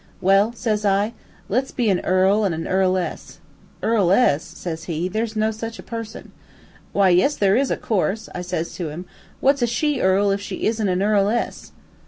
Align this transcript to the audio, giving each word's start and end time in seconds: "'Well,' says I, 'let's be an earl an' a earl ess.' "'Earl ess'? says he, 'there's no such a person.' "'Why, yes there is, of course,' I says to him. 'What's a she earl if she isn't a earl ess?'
"'Well,' 0.19 0.51
says 0.53 0.83
I, 0.83 1.13
'let's 1.47 1.69
be 1.69 1.87
an 1.91 1.99
earl 1.99 2.43
an' 2.43 2.65
a 2.65 2.67
earl 2.67 2.97
ess.' 2.97 3.37
"'Earl 3.83 4.09
ess'? 4.11 4.43
says 4.43 4.85
he, 4.85 5.07
'there's 5.07 5.35
no 5.35 5.51
such 5.51 5.77
a 5.77 5.83
person.' 5.83 6.31
"'Why, 6.91 7.09
yes 7.09 7.35
there 7.35 7.55
is, 7.55 7.69
of 7.69 7.83
course,' 7.83 8.27
I 8.33 8.41
says 8.41 8.73
to 8.77 8.89
him. 8.89 9.05
'What's 9.41 9.61
a 9.61 9.67
she 9.67 10.01
earl 10.01 10.31
if 10.31 10.41
she 10.41 10.65
isn't 10.65 10.89
a 10.89 10.99
earl 11.05 11.29
ess?' 11.29 11.71